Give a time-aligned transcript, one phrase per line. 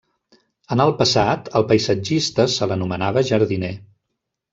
[0.75, 3.71] En el passat, al paisatgista se l'anomenava jardiner.